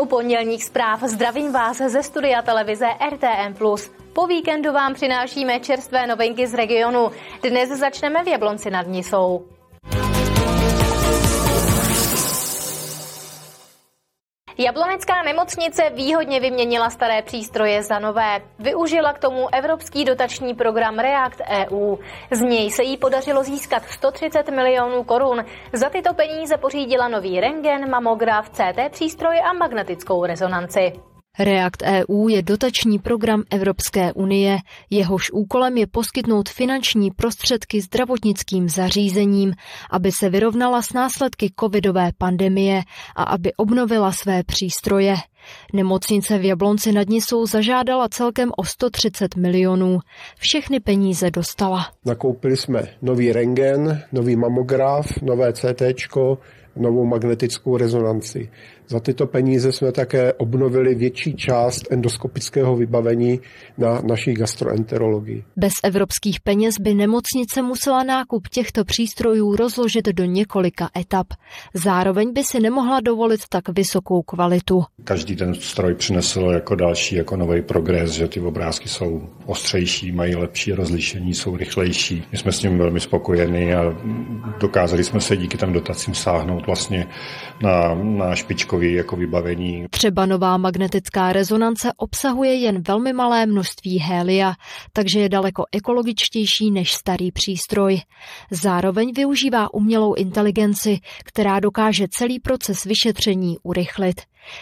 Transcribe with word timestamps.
U 0.00 0.06
pondělních 0.06 0.64
zpráv. 0.64 1.02
Zdravím 1.02 1.52
vás 1.52 1.76
ze 1.76 2.02
studia 2.02 2.42
televize 2.42 2.86
RTM+. 3.10 3.54
Po 4.12 4.26
víkendu 4.26 4.72
vám 4.72 4.94
přinášíme 4.94 5.60
čerstvé 5.60 6.06
novinky 6.06 6.46
z 6.46 6.54
regionu. 6.54 7.10
Dnes 7.42 7.70
začneme 7.70 8.24
v 8.24 8.28
Jablonci 8.28 8.70
nad 8.70 8.86
Nisou. 8.86 9.55
Jablonecká 14.58 15.22
nemocnice 15.22 15.82
výhodně 15.94 16.40
vyměnila 16.40 16.90
staré 16.90 17.22
přístroje 17.22 17.82
za 17.82 17.98
nové. 17.98 18.40
Využila 18.58 19.12
k 19.12 19.18
tomu 19.18 19.54
evropský 19.54 20.04
dotační 20.04 20.54
program 20.54 20.98
React 20.98 21.40
EU. 21.48 21.96
Z 22.30 22.40
něj 22.40 22.70
se 22.70 22.82
jí 22.82 22.96
podařilo 22.96 23.44
získat 23.44 23.82
130 23.84 24.48
milionů 24.48 25.04
korun. 25.04 25.44
Za 25.72 25.88
tyto 25.90 26.14
peníze 26.14 26.56
pořídila 26.56 27.08
nový 27.08 27.40
rengen, 27.40 27.90
mamograf, 27.90 28.50
CT 28.50 28.90
přístroj 28.90 29.40
a 29.44 29.52
magnetickou 29.52 30.24
rezonanci. 30.24 30.92
React 31.38 31.82
EU 31.82 32.28
je 32.28 32.42
dotační 32.42 32.98
program 32.98 33.42
Evropské 33.50 34.12
unie, 34.12 34.58
jehož 34.90 35.30
úkolem 35.30 35.76
je 35.76 35.86
poskytnout 35.86 36.48
finanční 36.48 37.10
prostředky 37.10 37.80
zdravotnickým 37.80 38.68
zařízením, 38.68 39.52
aby 39.90 40.12
se 40.12 40.28
vyrovnala 40.28 40.82
s 40.82 40.92
následky 40.92 41.52
covidové 41.60 42.10
pandemie 42.18 42.82
a 43.16 43.22
aby 43.22 43.54
obnovila 43.54 44.12
své 44.12 44.42
přístroje. 44.42 45.14
Nemocnice 45.72 46.38
v 46.38 46.44
Jablonci 46.44 46.92
nad 46.92 47.08
Nisou 47.08 47.46
zažádala 47.46 48.08
celkem 48.08 48.50
o 48.56 48.64
130 48.64 49.36
milionů. 49.36 49.98
Všechny 50.38 50.80
peníze 50.80 51.30
dostala. 51.30 51.86
Nakoupili 52.04 52.56
jsme 52.56 52.82
nový 53.02 53.32
rengen, 53.32 54.02
nový 54.12 54.36
mamograf, 54.36 55.06
nové 55.22 55.52
CT, 55.52 55.82
novou 56.76 57.04
magnetickou 57.04 57.76
rezonanci. 57.76 58.48
Za 58.88 59.00
tyto 59.00 59.26
peníze 59.26 59.72
jsme 59.72 59.92
také 59.92 60.32
obnovili 60.32 60.94
větší 60.94 61.34
část 61.34 61.82
endoskopického 61.90 62.76
vybavení 62.76 63.40
na 63.78 64.00
naší 64.00 64.34
gastroenterologii. 64.34 65.44
Bez 65.56 65.72
evropských 65.84 66.40
peněz 66.40 66.74
by 66.80 66.94
nemocnice 66.94 67.62
musela 67.62 68.02
nákup 68.02 68.48
těchto 68.48 68.84
přístrojů 68.84 69.56
rozložit 69.56 70.06
do 70.06 70.24
několika 70.24 70.90
etap. 70.98 71.26
Zároveň 71.74 72.32
by 72.32 72.44
si 72.44 72.60
nemohla 72.60 73.00
dovolit 73.00 73.40
tak 73.48 73.68
vysokou 73.68 74.22
kvalitu. 74.22 74.82
Každý 75.04 75.36
ten 75.36 75.54
stroj 75.54 75.94
přinesl 75.94 76.40
jako 76.40 76.74
další 76.74 77.16
jako 77.16 77.36
nový 77.36 77.62
progres, 77.62 78.10
že 78.10 78.28
ty 78.28 78.40
obrázky 78.40 78.88
jsou 78.88 79.28
ostřejší, 79.46 80.12
mají 80.12 80.36
lepší 80.36 80.72
rozlišení, 80.72 81.34
jsou 81.34 81.56
rychlejší. 81.56 82.24
My 82.32 82.38
jsme 82.38 82.52
s 82.52 82.58
tím 82.58 82.78
velmi 82.78 83.00
spokojeni 83.00 83.74
a 83.74 83.82
dokázali 84.60 85.04
jsme 85.04 85.20
se 85.20 85.36
díky 85.36 85.58
těm 85.58 85.72
dotacím 85.72 86.14
sáhnout 86.14 86.65
vlastně 86.66 87.06
na, 87.62 87.94
na 87.94 88.34
špičkový 88.34 88.92
jako 88.92 89.16
vybavení. 89.16 89.86
Třeba 89.90 90.26
nová 90.26 90.56
magnetická 90.56 91.32
rezonance 91.32 91.92
obsahuje 91.96 92.54
jen 92.54 92.82
velmi 92.82 93.12
malé 93.12 93.46
množství 93.46 93.98
hélia, 93.98 94.54
takže 94.92 95.20
je 95.20 95.28
daleko 95.28 95.64
ekologičtější 95.72 96.70
než 96.70 96.92
starý 96.92 97.32
přístroj. 97.32 98.00
Zároveň 98.50 99.12
využívá 99.16 99.74
umělou 99.74 100.14
inteligenci, 100.14 100.98
která 101.24 101.60
dokáže 101.60 102.08
celý 102.08 102.40
proces 102.40 102.84
vyšetření 102.84 103.56
urychlit. 103.62 104.20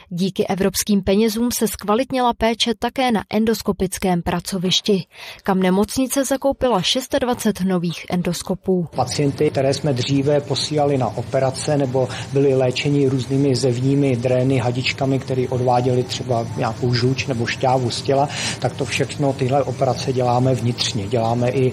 Díky 0.08 0.46
evropským 0.46 1.02
penězům 1.02 1.48
se 1.52 1.68
zkvalitnila 1.68 2.32
péče 2.34 2.72
také 2.78 3.12
na 3.12 3.22
endoskopickém 3.30 4.22
pracovišti, 4.22 5.06
kam 5.42 5.60
nemocnice 5.60 6.24
zakoupila 6.24 6.82
26 7.18 7.60
nových 7.64 8.06
endoskopů. 8.10 8.88
Pacienty, 8.96 9.50
které 9.50 9.74
jsme 9.74 9.92
dříve 9.92 10.40
posílali 10.40 10.98
na 10.98 11.06
operace 11.06 11.76
nebo 11.76 12.08
byli 12.32 12.54
léčeni 12.54 13.08
různými 13.08 13.56
zevními 13.56 14.16
drény, 14.16 14.58
hadičkami, 14.58 15.18
které 15.18 15.48
odváděly 15.48 16.02
třeba 16.02 16.46
nějakou 16.56 16.94
žluč 16.94 17.26
nebo 17.26 17.46
šťávu 17.46 17.90
z 17.90 18.02
těla, 18.02 18.28
tak 18.58 18.76
to 18.76 18.84
všechno 18.84 19.32
tyhle 19.32 19.62
operace 19.62 20.12
děláme 20.12 20.54
vnitřně. 20.54 21.06
Děláme 21.08 21.50
i 21.50 21.72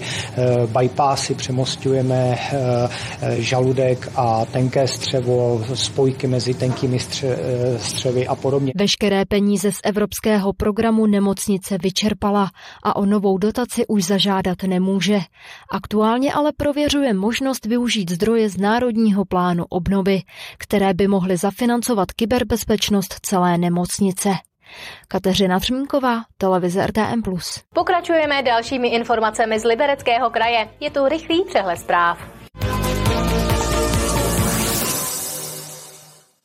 bypassy, 0.66 1.34
přemostujeme 1.34 2.38
e, 2.52 2.88
žaludek 3.42 4.12
a 4.16 4.44
tenké 4.44 4.88
střevo, 4.88 5.64
spojky 5.74 6.26
mezi 6.26 6.54
tenkými 6.54 6.98
stře, 6.98 7.26
e, 7.26 7.78
střevy 8.02 8.26
a 8.26 8.34
podobně. 8.34 8.72
Veškeré 8.76 9.24
peníze 9.24 9.72
z 9.72 9.80
evropského 9.84 10.52
programu 10.52 11.06
nemocnice 11.06 11.78
vyčerpala 11.82 12.50
a 12.82 12.96
o 12.96 13.06
novou 13.06 13.38
dotaci 13.38 13.86
už 13.86 14.04
zažádat 14.04 14.62
nemůže. 14.62 15.18
Aktuálně 15.72 16.32
ale 16.32 16.52
prověřuje 16.56 17.14
možnost 17.14 17.66
využít 17.66 18.10
zdroje 18.10 18.48
z 18.48 18.56
Národního 18.56 19.24
plánu 19.24 19.64
obnovy, 19.68 20.22
které 20.58 20.94
by 20.94 21.08
mohly 21.08 21.36
zafinancovat 21.36 22.12
kyberbezpečnost 22.12 23.14
celé 23.22 23.58
nemocnice. 23.58 24.30
Kateřina 25.08 25.60
Třmínková, 25.60 26.22
televize 26.38 26.86
RTM+. 26.86 27.22
Pokračujeme 27.74 28.42
dalšími 28.42 28.88
informacemi 28.88 29.60
z 29.60 29.64
Libereckého 29.64 30.30
kraje. 30.30 30.68
Je 30.80 30.90
tu 30.90 31.08
rychlý 31.08 31.44
přehled 31.44 31.76
zpráv. 31.76 32.41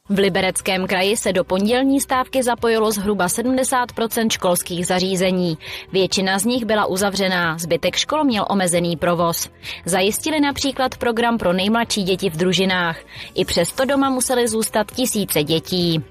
V 0.09 0.19
Libereckém 0.19 0.87
kraji 0.87 1.17
se 1.17 1.33
do 1.33 1.43
pondělní 1.43 2.01
stávky 2.01 2.43
zapojilo 2.43 2.91
zhruba 2.91 3.27
70% 3.27 4.29
školských 4.29 4.87
zařízení. 4.87 5.57
Většina 5.91 6.39
z 6.39 6.45
nich 6.45 6.65
byla 6.65 6.85
uzavřená, 6.85 7.57
zbytek 7.57 7.95
škol 7.95 8.23
měl 8.23 8.45
omezený 8.49 8.97
provoz. 8.97 9.49
Zajistili 9.85 10.39
například 10.39 10.97
program 10.97 11.37
pro 11.37 11.53
nejmladší 11.53 12.03
děti 12.03 12.29
v 12.29 12.37
družinách. 12.37 12.99
I 13.35 13.45
přesto 13.45 13.85
doma 13.85 14.09
museli 14.09 14.47
zůstat 14.47 14.91
tisíce 14.91 15.43
dětí. 15.43 16.03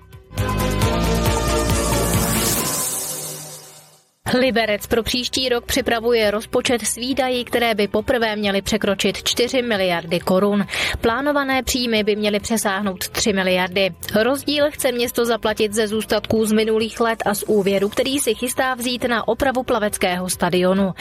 Liberec 4.34 4.87
pro 4.87 5.03
příští 5.03 5.48
rok 5.48 5.64
připravuje 5.64 6.31
rozpočet 6.31 6.82
s 6.82 6.94
výdají, 6.97 7.44
které 7.44 7.75
by 7.75 7.88
poprvé 7.88 8.37
měly 8.37 8.62
překročit 8.62 9.22
4 9.22 9.62
miliardy 9.62 10.20
korun. 10.20 10.66
Plánované 11.00 11.62
příjmy 11.62 12.04
by 12.04 12.16
měly 12.16 12.41
přesáhnout 12.41 13.09
3 13.09 13.32
miliardy. 13.32 13.94
Rozdíl 14.22 14.70
chce 14.70 14.92
město 14.92 15.25
zaplatit 15.25 15.75
ze 15.75 15.88
zůstatků 15.88 16.47
z 16.47 16.53
minulých 16.53 17.00
let 17.00 17.22
a 17.26 17.34
z 17.34 17.42
úvěru, 17.42 17.88
který 17.88 18.19
si 18.19 18.34
chystá 18.34 18.75
vzít 18.75 19.04
na 19.04 19.28
opravu 19.28 19.62
plaveckého 19.62 20.28
stadionu. 20.28 20.92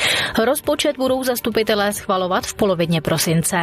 Rozpočet 0.43 0.97
budou 0.97 1.23
zastupitelé 1.23 1.93
schvalovat 1.93 2.45
v 2.45 2.53
polovině 2.53 3.01
prosince. 3.01 3.57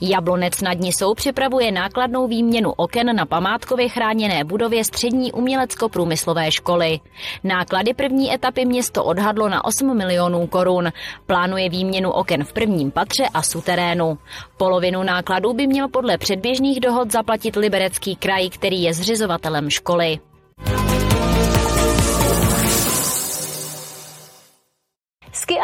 Jablonec 0.00 0.60
nad 0.60 0.80
Nisou 0.80 1.14
připravuje 1.14 1.72
nákladnou 1.72 2.28
výměnu 2.28 2.72
oken 2.72 3.16
na 3.16 3.26
památkově 3.26 3.88
chráněné 3.88 4.44
budově 4.44 4.84
střední 4.84 5.32
umělecko-průmyslové 5.32 6.52
školy. 6.52 7.00
Náklady 7.44 7.94
první 7.94 8.34
etapy 8.34 8.64
město 8.64 9.04
odhadlo 9.04 9.48
na 9.48 9.64
8 9.64 9.96
milionů 9.96 10.46
korun. 10.46 10.92
Plánuje 11.26 11.68
výměnu 11.68 12.10
oken 12.10 12.44
v 12.44 12.52
prvním 12.52 12.90
patře 12.90 13.28
a 13.34 13.42
suterénu. 13.42 14.18
Polovinu 14.56 15.02
nákladů 15.02 15.52
by 15.52 15.66
měl 15.66 15.88
podle 15.88 16.18
předběžných 16.18 16.80
dohod 16.80 17.12
zaplatit 17.12 17.56
Liberecký 17.56 18.16
kraj, 18.16 18.50
který 18.50 18.82
je 18.82 18.94
zřizovatelem 18.94 19.70
školy. 19.70 20.18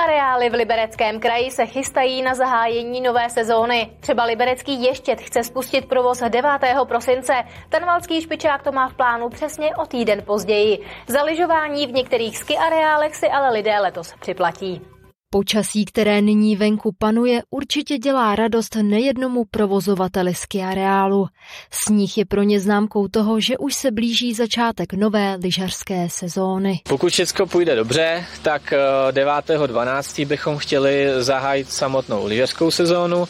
Areály 0.05 0.51
v 0.51 0.55
Libereckém 0.55 1.21
kraji 1.21 1.51
se 1.51 1.67
chystají 1.67 2.23
na 2.23 2.35
zahájení 2.35 3.01
nové 3.01 3.31
sezóny. 3.31 3.91
Třeba 4.01 4.25
Liberecký 4.25 4.83
ještět 4.83 5.21
chce 5.21 5.45
spustit 5.45 5.89
provoz 5.89 6.23
9. 6.29 6.51
prosince. 6.89 7.33
Tanvalský 7.69 8.23
špičák 8.23 8.63
to 8.63 8.73
má 8.73 8.89
v 8.89 8.95
plánu 8.95 9.29
přesně 9.29 9.77
o 9.77 9.87
týden 9.87 10.23
později. 10.27 10.79
Za 11.07 11.23
lyžování 11.23 11.87
v 11.87 11.93
některých 11.93 12.39
ski 12.39 12.57
areálech 12.57 13.17
si 13.17 13.29
ale 13.29 13.51
lidé 13.51 13.81
letos 13.81 14.15
připlatí. 14.21 14.94
Počasí, 15.35 15.85
které 15.85 16.21
nyní 16.21 16.57
venku 16.57 16.95
panuje, 16.99 17.43
určitě 17.51 17.99
dělá 17.99 18.37
radost 18.37 18.77
nejednomu 18.83 19.45
provozovateli 19.51 20.35
ski 20.35 20.61
areálu. 20.61 21.27
Sníh 21.71 22.19
je 22.19 22.25
pro 22.25 22.43
ně 22.43 22.61
známkou 22.61 23.09
toho, 23.09 23.41
že 23.41 23.59
už 23.59 23.75
se 23.75 23.91
blíží 23.91 24.35
začátek 24.35 24.93
nové 24.93 25.37
lyžařské 25.43 26.09
sezóny. 26.11 26.81
Pokud 26.89 27.13
všechno 27.13 27.47
půjde 27.47 27.77
dobře, 27.77 28.25
tak 28.43 28.73
9.12. 29.11 30.23
Eh, 30.23 30.27
bychom 30.27 30.57
chtěli 30.57 31.07
zahájit 31.19 31.73
samotnou 31.73 32.27
lyžařskou 32.27 32.71
sezónu. 32.71 33.29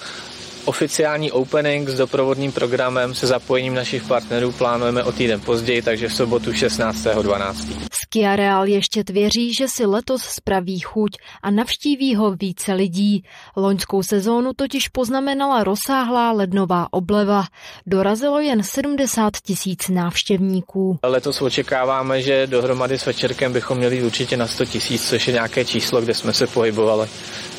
Oficiální 0.64 1.32
opening 1.32 1.88
s 1.88 1.96
doprovodným 1.96 2.52
programem 2.52 3.14
se 3.14 3.26
zapojením 3.26 3.74
našich 3.74 4.04
partnerů 4.04 4.52
plánujeme 4.52 5.02
o 5.02 5.12
týden 5.12 5.40
později, 5.40 5.82
takže 5.82 6.08
v 6.08 6.14
sobotu 6.14 6.50
16.12. 6.50 7.93
Lyžařský 8.14 8.26
areál 8.26 8.66
ještě 8.66 9.04
tvěří, 9.04 9.54
že 9.54 9.68
si 9.68 9.86
letos 9.86 10.22
spraví 10.22 10.80
chuť 10.80 11.10
a 11.42 11.50
navštíví 11.50 12.14
ho 12.14 12.30
více 12.30 12.72
lidí. 12.72 13.24
Loňskou 13.56 14.02
sezónu 14.02 14.52
totiž 14.56 14.88
poznamenala 14.88 15.64
rozsáhlá 15.64 16.32
lednová 16.32 16.86
obleva. 16.90 17.44
Dorazilo 17.86 18.40
jen 18.40 18.62
70 18.62 19.32
tisíc 19.36 19.88
návštěvníků. 19.88 20.98
Letos 21.02 21.42
očekáváme, 21.42 22.22
že 22.22 22.46
dohromady 22.46 22.98
s 22.98 23.06
večerkem 23.06 23.52
bychom 23.52 23.78
měli 23.78 24.02
určitě 24.02 24.36
na 24.36 24.46
100 24.46 24.64
tisíc, 24.64 25.08
což 25.08 25.26
je 25.26 25.32
nějaké 25.32 25.64
číslo, 25.64 26.00
kde 26.00 26.14
jsme 26.14 26.32
se 26.32 26.46
pohybovali 26.46 27.08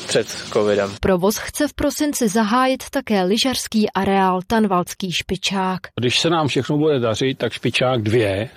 před 0.06 0.26
covidem. 0.52 0.90
Provoz 1.00 1.36
chce 1.36 1.68
v 1.68 1.74
prosinci 1.74 2.28
zahájit 2.28 2.90
také 2.90 3.22
lyžařský 3.22 3.90
areál 3.90 4.40
Tanvalský 4.46 5.12
špičák. 5.12 5.80
Když 6.00 6.20
se 6.20 6.30
nám 6.30 6.48
všechno 6.48 6.78
bude 6.78 7.00
dařit, 7.00 7.38
tak 7.38 7.52
špičák 7.52 8.02
dvě 8.02 8.48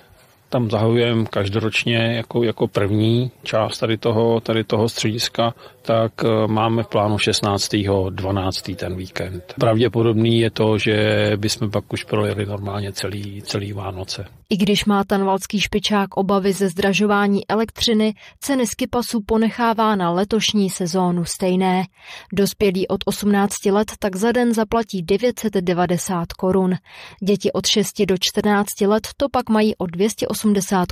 tam 0.50 0.70
zahajujeme 0.70 1.24
každoročně 1.24 1.96
jako, 1.96 2.42
jako 2.42 2.68
první 2.68 3.30
část 3.42 3.78
tady 3.78 3.96
toho, 3.96 4.40
tady 4.40 4.64
toho 4.64 4.88
střediska, 4.88 5.54
tak 5.82 6.12
eh, 6.24 6.46
máme 6.46 6.82
v 6.82 6.88
plánu 6.88 7.18
16. 7.18 7.76
12. 8.10 8.70
ten 8.76 8.96
víkend. 8.96 9.54
Pravděpodobný 9.58 10.40
je 10.40 10.50
to, 10.50 10.78
že 10.78 11.32
bychom 11.36 11.70
pak 11.70 11.92
už 11.92 12.04
projeli 12.04 12.46
normálně 12.46 12.92
celý, 12.92 13.42
celý 13.42 13.72
Vánoce. 13.72 14.24
I 14.50 14.56
když 14.56 14.84
má 14.84 15.04
tanvalský 15.04 15.60
špičák 15.60 16.16
obavy 16.16 16.52
ze 16.52 16.68
zdražování 16.68 17.48
elektřiny, 17.48 18.14
ceny 18.40 18.66
skipasu 18.66 19.20
ponechává 19.26 19.96
na 19.96 20.10
letošní 20.10 20.70
sezónu 20.70 21.24
stejné. 21.24 21.84
Dospělí 22.32 22.88
od 22.88 23.00
18 23.04 23.64
let 23.70 23.92
tak 23.98 24.16
za 24.16 24.32
den 24.32 24.54
zaplatí 24.54 25.02
990 25.02 26.32
korun. 26.32 26.74
Děti 27.22 27.52
od 27.52 27.66
6 27.66 28.02
do 28.06 28.14
14 28.20 28.80
let 28.80 29.08
to 29.16 29.28
pak 29.28 29.48
mají 29.48 29.76
o 29.76 29.86
280 29.86 30.39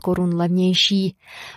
korun 0.01 0.37
levnější. 0.37 1.15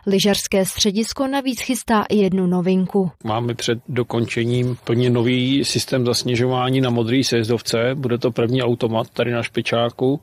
Lyžařské 0.07 0.65
středisko 0.65 1.27
navíc 1.27 1.61
chystá 1.61 2.03
i 2.09 2.17
jednu 2.17 2.47
novinku. 2.47 3.11
Máme 3.23 3.53
před 3.53 3.79
dokončením 3.87 4.77
plně 4.83 5.09
nový 5.09 5.65
systém 5.65 6.05
zasněžování 6.05 6.81
na 6.81 6.89
modrý 6.89 7.23
sjezdovce. 7.23 7.77
Bude 7.95 8.17
to 8.17 8.31
první 8.31 8.63
automat 8.63 9.09
tady 9.09 9.31
na 9.31 9.43
špičáku 9.43 10.21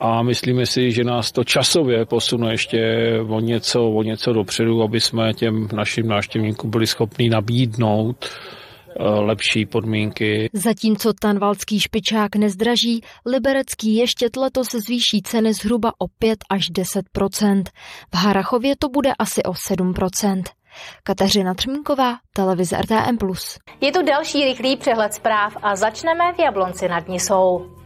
a 0.00 0.22
myslíme 0.22 0.66
si, 0.66 0.92
že 0.92 1.04
nás 1.04 1.32
to 1.32 1.44
časově 1.44 2.04
posune 2.04 2.52
ještě 2.52 2.78
o 3.28 3.40
něco, 3.40 3.90
o 3.90 4.02
něco 4.02 4.32
dopředu, 4.32 4.82
aby 4.82 5.00
jsme 5.00 5.34
těm 5.34 5.68
našim 5.72 6.08
návštěvníkům 6.08 6.70
byli 6.70 6.86
schopni 6.86 7.30
nabídnout 7.30 8.26
lepší 9.00 9.66
podmínky. 9.66 10.50
Zatímco 10.52 11.12
tanvalský 11.12 11.80
špičák 11.80 12.36
nezdraží, 12.36 13.00
liberecký 13.26 13.94
ještě 13.94 14.28
letos 14.36 14.68
zvýší 14.86 15.22
ceny 15.22 15.54
zhruba 15.54 15.92
o 15.98 16.08
5 16.08 16.38
až 16.50 16.70
10% 16.70 17.62
V 18.14 18.16
Harachově 18.16 18.74
to 18.78 18.88
bude 18.88 19.12
asi 19.18 19.42
o 19.42 19.52
7% 19.52 20.42
Kateřina 21.02 21.54
Třmínková, 21.54 22.16
televize 22.32 22.76
RTM+. 22.78 23.18
Je 23.80 23.92
tu 23.92 24.02
další 24.02 24.44
rychlý 24.44 24.76
přehled 24.76 25.14
zpráv 25.14 25.56
a 25.62 25.76
začneme 25.76 26.32
v 26.32 26.38
Jablonci 26.38 26.88
nad 26.88 27.08
Nisou. 27.08 27.76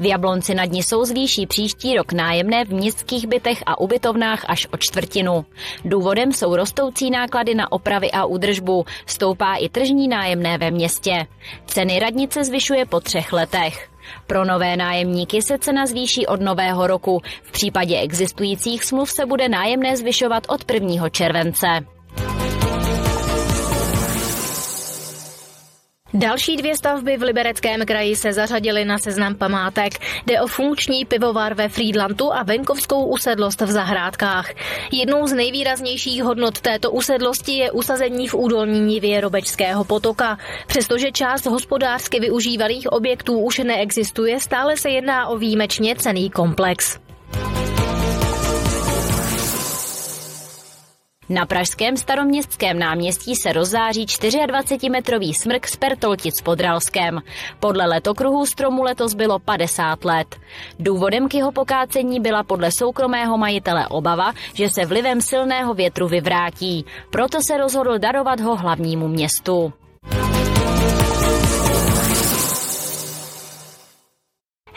V 0.00 0.04
Jablonci 0.06 0.54
nad 0.54 0.64
Nisou 0.64 1.04
zvýší 1.04 1.46
příští 1.46 1.96
rok 1.96 2.12
nájemné 2.12 2.64
v 2.64 2.72
městských 2.72 3.26
bytech 3.26 3.62
a 3.66 3.80
ubytovnách 3.80 4.44
až 4.48 4.66
o 4.72 4.76
čtvrtinu. 4.76 5.44
Důvodem 5.84 6.32
jsou 6.32 6.56
rostoucí 6.56 7.10
náklady 7.10 7.54
na 7.54 7.72
opravy 7.72 8.10
a 8.10 8.24
údržbu. 8.24 8.84
Stoupá 9.06 9.54
i 9.54 9.68
tržní 9.68 10.08
nájemné 10.08 10.58
ve 10.58 10.70
městě. 10.70 11.26
Ceny 11.66 11.98
radnice 11.98 12.44
zvyšuje 12.44 12.86
po 12.86 13.00
třech 13.00 13.32
letech. 13.32 13.88
Pro 14.26 14.44
nové 14.44 14.76
nájemníky 14.76 15.42
se 15.42 15.58
cena 15.58 15.86
zvýší 15.86 16.26
od 16.26 16.40
nového 16.40 16.86
roku. 16.86 17.20
V 17.42 17.52
případě 17.52 17.98
existujících 17.98 18.84
smluv 18.84 19.10
se 19.10 19.26
bude 19.26 19.48
nájemné 19.48 19.96
zvyšovat 19.96 20.46
od 20.48 20.72
1. 20.72 21.08
července. 21.08 21.66
Další 26.14 26.56
dvě 26.56 26.76
stavby 26.76 27.16
v 27.16 27.22
Libereckém 27.22 27.86
kraji 27.86 28.16
se 28.16 28.32
zařadily 28.32 28.84
na 28.84 28.98
seznam 28.98 29.34
památek. 29.34 29.92
Jde 30.26 30.40
o 30.40 30.46
funkční 30.46 31.04
pivovar 31.04 31.54
ve 31.54 31.68
Friedlandu 31.68 32.34
a 32.34 32.42
venkovskou 32.42 33.04
usedlost 33.04 33.60
v 33.60 33.70
zahrádkách. 33.70 34.50
Jednou 34.92 35.26
z 35.26 35.32
nejvýraznějších 35.32 36.22
hodnot 36.22 36.60
této 36.60 36.90
usedlosti 36.90 37.52
je 37.52 37.70
usazení 37.70 38.28
v 38.28 38.34
údolní 38.34 38.80
nivě 38.80 39.20
Robečského 39.20 39.84
potoka. 39.84 40.38
Přestože 40.66 41.12
část 41.12 41.46
hospodářsky 41.46 42.20
využívaných 42.20 42.92
objektů 42.92 43.38
už 43.38 43.58
neexistuje, 43.58 44.40
stále 44.40 44.76
se 44.76 44.90
jedná 44.90 45.28
o 45.28 45.38
výjimečně 45.38 45.96
cený 45.96 46.30
komplex. 46.30 47.09
Na 51.30 51.46
pražském 51.46 51.96
staroměstském 51.96 52.78
náměstí 52.78 53.36
se 53.36 53.52
rozzáří 53.52 54.06
24-metrový 54.06 55.34
smrk 55.34 55.68
z 55.68 55.76
Pertoltic 55.76 56.40
pod 56.40 56.60
Ralskem. 56.60 57.22
Podle 57.60 57.86
letokruhů 57.86 58.46
stromu 58.46 58.82
letos 58.82 59.14
bylo 59.14 59.38
50 59.38 60.04
let. 60.04 60.36
Důvodem 60.78 61.28
k 61.28 61.34
jeho 61.34 61.52
pokácení 61.52 62.20
byla 62.20 62.42
podle 62.42 62.72
soukromého 62.72 63.38
majitele 63.38 63.88
obava, 63.88 64.32
že 64.54 64.70
se 64.70 64.86
vlivem 64.86 65.20
silného 65.20 65.74
větru 65.74 66.08
vyvrátí. 66.08 66.84
Proto 67.10 67.38
se 67.42 67.56
rozhodl 67.56 67.98
darovat 67.98 68.40
ho 68.40 68.56
hlavnímu 68.56 69.08
městu. 69.08 69.72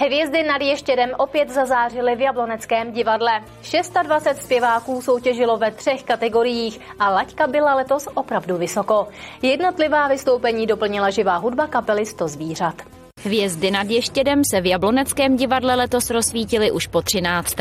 Hvězdy 0.05 0.43
nad 0.43 0.61
Ještědem 0.61 1.09
opět 1.17 1.49
zazářily 1.49 2.15
v 2.15 2.21
Jabloneckém 2.21 2.91
divadle. 2.91 3.43
620 3.61 4.37
zpěváků 4.37 5.01
soutěžilo 5.01 5.57
ve 5.57 5.71
třech 5.71 6.03
kategoriích 6.03 6.79
a 6.99 7.09
laťka 7.09 7.47
byla 7.47 7.75
letos 7.75 8.07
opravdu 8.13 8.57
vysoko. 8.57 9.07
Jednotlivá 9.41 10.07
vystoupení 10.07 10.67
doplnila 10.67 11.09
živá 11.09 11.35
hudba 11.35 11.67
kapely 11.67 12.05
100 12.05 12.27
zvířat. 12.27 12.75
Hvězdy 13.25 13.71
nad 13.71 13.89
Ještědem 13.89 14.41
se 14.51 14.61
v 14.61 14.65
Jabloneckém 14.65 15.35
divadle 15.35 15.75
letos 15.75 16.09
rozsvítily 16.09 16.71
už 16.71 16.87
po 16.87 17.01
13. 17.01 17.55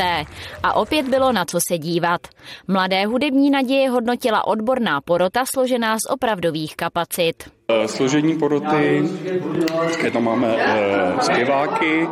A 0.63 0.73
opět 0.73 1.07
bylo 1.09 1.31
na 1.31 1.45
co 1.45 1.59
se 1.67 1.77
dívat. 1.77 2.21
Mladé 2.67 3.05
hudební 3.05 3.49
naděje 3.49 3.89
hodnotila 3.89 4.47
odborná 4.47 5.01
porota 5.01 5.43
složená 5.53 5.97
z 5.97 6.11
opravdových 6.13 6.75
kapacit. 6.75 7.35
Eh, 7.67 7.87
složení 7.87 8.39
poroty, 8.39 9.03
tam 10.13 10.23
máme 10.23 10.55
eh, 10.57 11.13
zpěváky, 11.21 12.07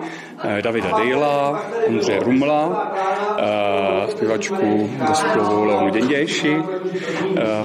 Davida 0.61 0.97
Dejla, 0.97 1.65
Ondřeje 1.87 2.19
Rumla, 2.19 2.91
zpěvačku 4.09 4.89
gospelovou 5.07 5.63
Leonu 5.63 5.89
Děndějši, 5.89 6.57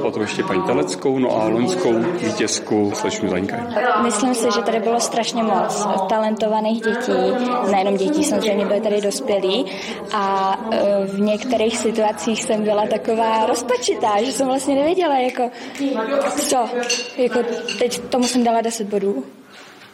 potom 0.02 0.22
ještě 0.22 0.42
paní 0.42 0.62
Teleckou, 0.62 1.18
no 1.18 1.42
a 1.42 1.48
loňskou 1.48 1.92
vítězku 1.98 2.92
slečnu 2.94 3.28
Zaňka. 3.28 3.56
Myslím 4.02 4.34
si, 4.34 4.48
že 4.54 4.62
tady 4.62 4.80
bylo 4.80 5.00
strašně 5.00 5.42
moc 5.42 5.86
talentovaných 6.08 6.82
dětí, 6.82 7.12
nejenom 7.70 7.96
dětí, 7.96 8.24
samozřejmě 8.24 8.66
byly 8.66 8.80
tady 8.80 9.00
dospělí 9.00 9.66
a 10.14 10.56
v 11.06 11.20
některých 11.20 11.78
situacích 11.78 12.44
jsem 12.44 12.62
byla 12.62 12.86
taková 12.86 13.46
rozpačitá, 13.46 14.22
že 14.22 14.32
jsem 14.32 14.46
vlastně 14.46 14.74
nevěděla, 14.74 15.18
jako 15.18 15.50
co, 16.36 16.58
jako 17.16 17.38
teď 17.78 18.00
tomu 18.00 18.24
jsem 18.24 18.44
dala 18.44 18.60
10 18.60 18.88
bodů. 18.88 19.24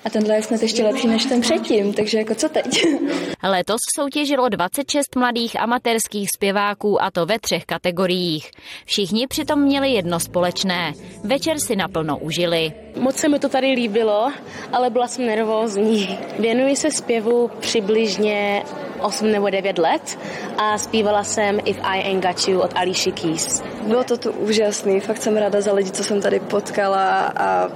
A 0.05 0.11
tenhle 0.11 0.35
je 0.35 0.43
snad 0.43 0.63
ještě 0.63 0.85
lepší 0.85 1.07
než 1.07 1.25
ten 1.25 1.41
předtím, 1.41 1.95
takže 1.95 2.19
jako 2.19 2.35
co 2.35 2.49
teď? 2.49 2.85
Letos 3.43 3.81
soutěžilo 3.97 4.49
26 4.49 5.17
mladých 5.17 5.61
amatérských 5.61 6.31
zpěváků 6.31 7.03
a 7.03 7.11
to 7.11 7.27
ve 7.27 7.39
třech 7.39 7.65
kategoriích. 7.65 8.51
Všichni 8.85 9.27
přitom 9.27 9.63
měli 9.63 9.91
jedno 9.93 10.21
společné. 10.21 10.93
Večer 11.25 11.59
si 11.59 11.77
naplno 11.77 12.19
užili. 12.19 12.73
Moc 13.01 13.17
se 13.17 13.29
mi 13.29 13.39
to 13.39 13.49
tady 13.49 13.67
líbilo, 13.67 14.33
ale 14.73 14.91
byla 14.91 15.09
jsem 15.09 15.27
nervózní. 15.27 16.19
Věnuji 16.39 16.77
se 16.77 16.91
zpěvu 16.91 17.51
přibližně 17.61 18.63
8 19.01 19.33
nebo 19.33 19.51
9 19.51 19.79
let 19.79 20.19
a 20.59 20.79
zpívala 20.79 21.25
jsem 21.25 21.59
If 21.65 21.79
I 21.83 22.03
Ain't 22.03 22.25
Got 22.25 22.49
You 22.49 22.61
od 22.61 22.71
Alicia 22.75 23.17
Keys. 23.17 23.63
Bylo 23.87 24.05
to 24.05 24.17
tu 24.17 24.31
úžasný, 24.31 25.01
fakt 25.01 25.23
jsem 25.23 25.37
ráda 25.37 25.61
za 25.61 25.73
lidi, 25.73 25.91
co 25.91 26.05
jsem 26.05 26.21
tady 26.23 26.41
potkala 26.41 27.33
a 27.37 27.69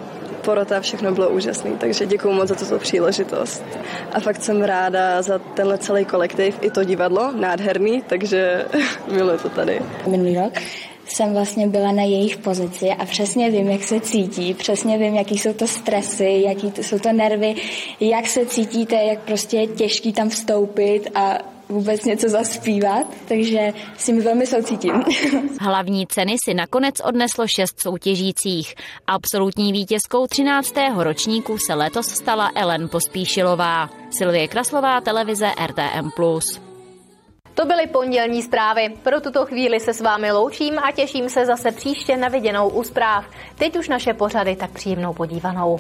porota, 0.47 0.81
všechno 0.81 1.13
bylo 1.13 1.29
úžasné, 1.31 1.71
takže 1.79 2.07
děkuji 2.07 2.33
moc 2.33 2.49
za 2.49 2.55
tuto 2.55 2.79
příležitost. 2.79 3.65
A 4.13 4.21
fakt 4.21 4.43
jsem 4.43 4.63
ráda 4.63 5.23
za 5.23 5.39
tenhle 5.39 5.79
celý 5.79 6.05
kolektiv, 6.05 6.59
i 6.61 6.71
to 6.71 6.85
divadlo, 6.85 7.33
nádherný, 7.33 8.03
takže 8.07 8.65
miluji 9.13 9.39
to 9.39 9.49
tady. 9.49 9.81
Minulý 10.07 10.39
rok 10.39 10.53
jsem 11.09 11.33
vlastně 11.33 11.67
byla 11.67 11.93
na 11.93 12.03
jejich 12.03 12.37
pozici 12.37 12.89
a 12.91 13.05
přesně 13.05 13.51
vím, 13.51 13.69
jak 13.71 13.83
se 13.83 14.01
cítí, 14.01 14.55
přesně 14.55 14.99
vím, 14.99 15.15
jaký 15.15 15.39
jsou 15.39 15.53
to 15.53 15.67
stresy, 15.67 16.43
jaký 16.47 16.73
jsou 16.83 16.99
to 16.99 17.13
nervy, 17.13 17.55
jak 18.01 18.27
se 18.27 18.47
cítíte, 18.47 18.97
jak 18.97 19.19
prostě 19.19 19.57
je 19.57 19.67
těžký 19.67 20.13
tam 20.13 20.29
vstoupit 20.29 21.11
a 21.15 21.56
vůbec 21.69 22.05
něco 22.05 22.29
zaspívat, 22.29 23.07
takže 23.29 23.73
si 23.97 24.13
mi 24.13 24.21
velmi 24.21 24.47
soucítím. 24.47 25.03
Hlavní 25.61 26.07
ceny 26.07 26.37
si 26.45 26.55
nakonec 26.55 26.95
odneslo 27.05 27.47
šest 27.47 27.81
soutěžících. 27.81 28.75
Absolutní 29.07 29.73
vítězkou 29.73 30.27
13. 30.27 30.75
ročníku 30.97 31.59
se 31.59 31.75
letos 31.75 32.07
stala 32.07 32.51
Ellen 32.55 32.89
Pospíšilová. 32.89 33.91
Silvie 34.11 34.49
Kraslová, 34.49 35.01
televize 35.01 35.47
RTM+. 35.67 36.11
To 37.55 37.67
byly 37.67 37.87
pondělní 37.87 38.43
zprávy. 38.43 38.89
Pro 39.03 39.21
tuto 39.21 39.47
chvíli 39.47 39.81
se 39.81 39.93
s 39.93 40.01
vámi 40.01 40.33
loučím 40.33 40.79
a 40.79 40.93
těším 40.93 41.29
se 41.29 41.47
zase 41.47 41.73
příště 41.73 42.17
na 42.17 42.29
viděnou 42.29 42.69
u 42.69 42.83
zpráv. 42.83 43.25
Teď 43.59 43.77
už 43.77 43.89
naše 43.89 44.15
pořady 44.15 44.57
tak 44.57 44.71
příjemnou 44.71 45.13
podívanou. 45.15 45.79